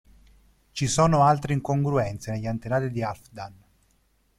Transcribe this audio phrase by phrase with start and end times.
[0.71, 3.53] Ci sono altre incongruenze negli antenati di Halfdan.